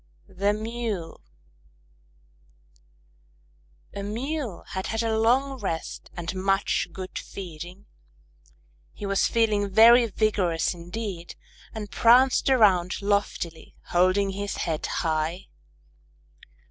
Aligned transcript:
_THE 0.39 0.51
MULE 0.51 1.21
A 3.93 4.01
Mule 4.01 4.63
had 4.69 4.87
had 4.87 5.03
a 5.03 5.15
long 5.19 5.59
rest 5.59 6.09
and 6.17 6.33
much 6.33 6.87
good 6.91 7.19
feeding. 7.19 7.85
He 8.93 9.05
was 9.05 9.27
feeling 9.27 9.69
very 9.69 10.07
vigorous 10.07 10.73
indeed, 10.73 11.35
and 11.71 11.91
pranced 11.91 12.49
around 12.49 13.03
loftily, 13.03 13.75
holding 13.89 14.31
his 14.31 14.55
head 14.65 14.87
high. 14.87 15.49